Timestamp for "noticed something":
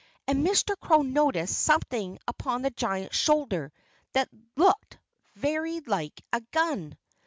1.03-2.17